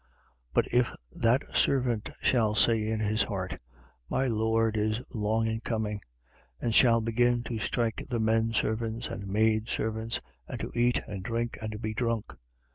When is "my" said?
4.09-4.25